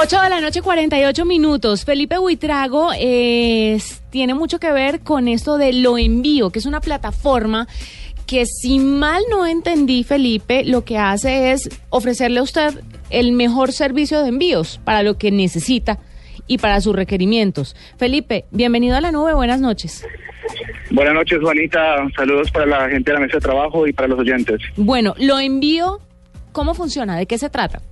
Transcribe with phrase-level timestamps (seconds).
[0.00, 1.84] 8 de la noche, 48 minutos.
[1.84, 6.80] Felipe Buitrago es, tiene mucho que ver con esto de Lo Envío, que es una
[6.80, 7.66] plataforma
[8.24, 12.80] que si mal no entendí, Felipe, lo que hace es ofrecerle a usted
[13.10, 15.98] el mejor servicio de envíos para lo que necesita
[16.46, 17.74] y para sus requerimientos.
[17.96, 20.06] Felipe, bienvenido a la nube, buenas noches.
[20.92, 21.96] Buenas noches, Juanita.
[22.14, 24.60] Saludos para la gente de la mesa de trabajo y para los oyentes.
[24.76, 25.98] Bueno, Lo Envío,
[26.52, 27.16] ¿cómo funciona?
[27.16, 27.82] ¿De qué se trata?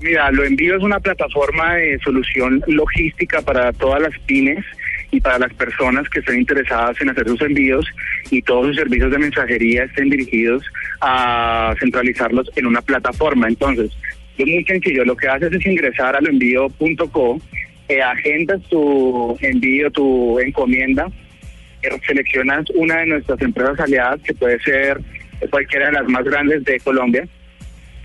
[0.00, 4.64] Mira, Lo Envío es una plataforma de solución logística para todas las pymes
[5.10, 7.86] y para las personas que estén interesadas en hacer sus envíos
[8.30, 10.62] y todos sus servicios de mensajería estén dirigidos
[11.00, 13.48] a centralizarlos en una plataforma.
[13.48, 13.90] Entonces,
[14.36, 17.40] es muy sencillo, lo que haces es ingresar a loenvío.co,
[17.88, 21.06] eh, agendas tu envío, tu encomienda,
[21.82, 25.00] eh, seleccionas una de nuestras empresas aliadas, que puede ser
[25.50, 27.26] cualquiera de las más grandes de Colombia,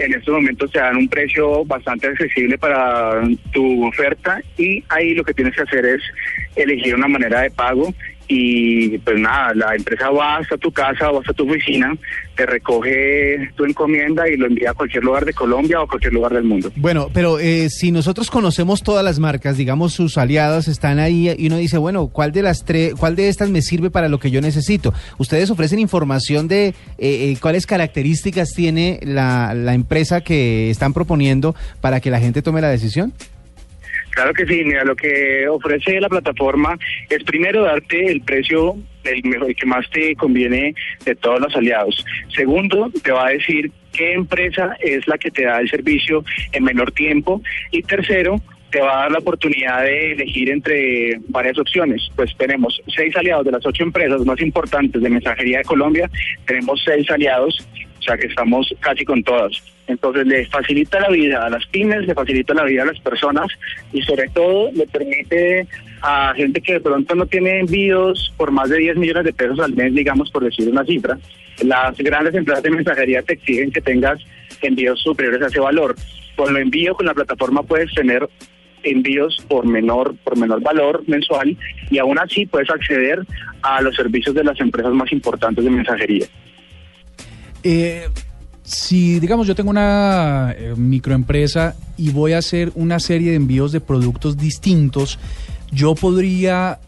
[0.00, 5.24] en estos momentos te dan un precio bastante accesible para tu oferta y ahí lo
[5.24, 6.02] que tienes que hacer es
[6.56, 7.92] elegir una manera de pago
[8.32, 11.92] y pues nada, la empresa va hasta tu casa o hasta tu oficina,
[12.36, 16.12] te recoge tu encomienda y lo envía a cualquier lugar de Colombia o a cualquier
[16.12, 16.70] lugar del mundo.
[16.76, 21.46] Bueno, pero eh, si nosotros conocemos todas las marcas, digamos sus aliadas están ahí y
[21.48, 24.30] uno dice, bueno, ¿cuál de las tres, cuál de estas me sirve para lo que
[24.30, 24.94] yo necesito?
[25.18, 31.56] Ustedes ofrecen información de eh, eh, cuáles características tiene la, la empresa que están proponiendo
[31.80, 33.12] para que la gente tome la decisión.
[34.10, 39.22] Claro que sí, mira, lo que ofrece la plataforma es primero darte el precio el,
[39.24, 40.74] mejor, que más te conviene
[41.04, 42.04] de todos los aliados.
[42.34, 46.64] Segundo, te va a decir qué empresa es la que te da el servicio en
[46.64, 47.40] menor tiempo.
[47.70, 48.40] Y tercero,
[48.70, 52.08] te va a dar la oportunidad de elegir entre varias opciones.
[52.14, 56.10] Pues tenemos seis aliados de las ocho empresas más importantes de mensajería de Colombia,
[56.46, 57.66] tenemos seis aliados,
[58.00, 59.52] o sea que estamos casi con todas.
[59.86, 63.46] Entonces le facilita la vida a las pymes, le facilita la vida a las personas
[63.92, 65.66] y sobre todo le permite
[66.00, 69.60] a gente que de pronto no tiene envíos por más de 10 millones de pesos
[69.60, 71.18] al mes, digamos por decir una cifra.
[71.62, 74.18] Las grandes empresas de mensajería te exigen que tengas
[74.62, 75.94] envíos superiores a ese valor.
[76.36, 78.26] Con lo envío, con la plataforma puedes tener
[78.82, 81.54] envíos por menor por menor valor mensual
[81.90, 83.26] y aún así puedes acceder
[83.60, 86.26] a los servicios de las empresas más importantes de mensajería.
[87.62, 88.08] Eh,
[88.62, 93.72] si, digamos, yo tengo una eh, microempresa y voy a hacer una serie de envíos
[93.72, 95.18] de productos distintos,
[95.72, 96.78] yo podría,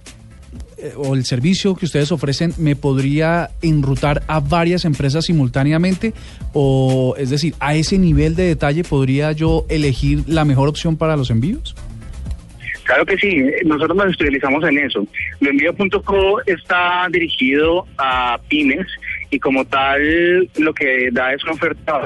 [0.79, 6.15] eh, o el servicio que ustedes ofrecen, me podría enrutar a varias empresas simultáneamente,
[6.53, 11.17] o es decir, a ese nivel de detalle podría yo elegir la mejor opción para
[11.17, 11.75] los envíos.
[12.85, 15.07] Claro que sí, nosotros nos especializamos en eso.
[15.41, 18.87] Loenvío.co está dirigido a pymes
[19.33, 22.01] y como tal lo que da es una oferta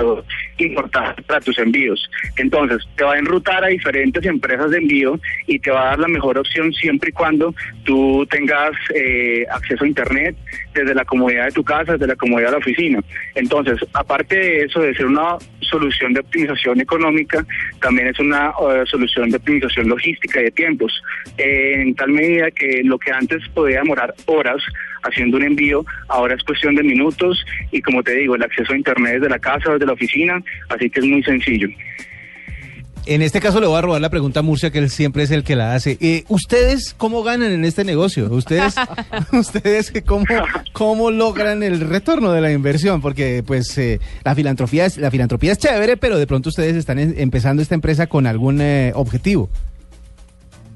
[0.59, 2.09] importante para tus envíos.
[2.37, 5.99] Entonces, te va a enrutar a diferentes empresas de envío y te va a dar
[5.99, 7.53] la mejor opción siempre y cuando
[7.85, 10.37] tú tengas eh, acceso a Internet
[10.73, 13.01] desde la comodidad de tu casa, desde la comodidad de la oficina.
[13.35, 15.37] Entonces, aparte de eso, de ser una
[15.67, 17.45] solución de optimización económica,
[17.81, 21.03] también es una eh, solución de optimización logística y de tiempos,
[21.37, 24.63] en tal medida que lo que antes podía demorar horas
[25.03, 28.77] haciendo un envío, ahora es cuestión de minutos y como te digo, el acceso a
[28.77, 31.69] Internet desde la casa, desde la oficina, así que es muy sencillo.
[33.07, 35.31] En este caso le voy a robar la pregunta a Murcia, que él siempre es
[35.31, 35.97] el que la hace.
[36.01, 38.27] Eh, ¿Ustedes cómo ganan en este negocio?
[38.33, 38.75] ¿Ustedes,
[39.33, 40.25] ustedes cómo,
[40.73, 43.01] cómo logran el retorno de la inversión?
[43.01, 46.99] Porque pues eh, la, filantropía es, la filantropía es chévere, pero de pronto ustedes están
[46.99, 49.49] en- empezando esta empresa con algún eh, objetivo.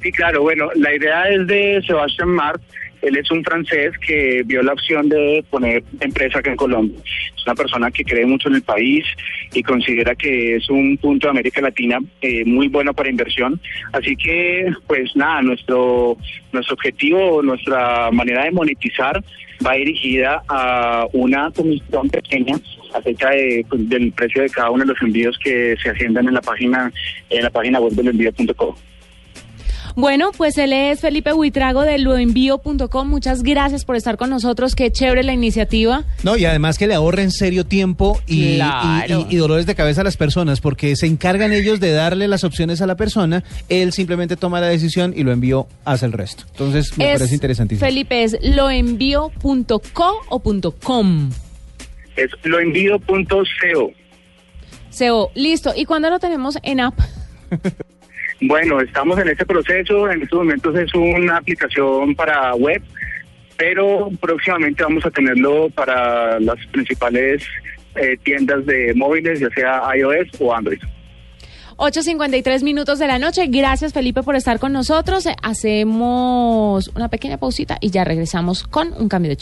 [0.03, 2.63] Sí, claro, bueno, la idea es de Sebastián Mart.
[3.03, 6.99] Él es un francés que vio la opción de poner empresa acá en Colombia.
[7.05, 9.07] Es una persona que cree mucho en el país
[9.55, 13.59] y considera que es un punto de América Latina eh, muy bueno para inversión.
[13.93, 16.19] Así que, pues nada, nuestro,
[16.53, 19.23] nuestro objetivo, nuestra manera de monetizar
[19.67, 22.57] va dirigida a una comisión pequeña
[22.95, 26.35] acerca de, pues, del precio de cada uno de los envíos que se agendan en
[26.35, 26.93] la página
[27.31, 28.77] en la página web del envío.co.
[29.97, 33.09] Bueno, pues él es Felipe Huitrago de loenvío.com.
[33.09, 34.75] Muchas gracias por estar con nosotros.
[34.75, 36.05] Qué chévere la iniciativa.
[36.23, 39.27] No, y además que le ahorra en serio tiempo y, Claro.
[39.29, 42.29] y- y- y dolores de cabeza a las personas, porque se encargan ellos de darle
[42.29, 46.13] las opciones a la persona, él simplemente toma la decisión y lo envió, hace el
[46.13, 46.45] resto.
[46.53, 47.87] Entonces, me Es- parece interesantísimo.
[47.87, 51.31] Felipe, ¿es loenvío.co o punto .com?
[52.17, 53.91] Es loenvío.co.
[54.97, 55.73] CO, listo.
[55.77, 56.99] ¿Y cuándo lo tenemos en app?
[58.41, 60.11] Bueno, estamos en este proceso.
[60.11, 62.83] En estos momentos es una aplicación para web,
[63.57, 67.45] pero próximamente vamos a tenerlo para las principales
[67.97, 70.81] eh, tiendas de móviles, ya sea iOS o Android.
[71.81, 73.47] 8.53 minutos de la noche.
[73.49, 75.27] Gracias, Felipe, por estar con nosotros.
[75.43, 79.37] Hacemos una pequeña pausita y ya regresamos con un cambio de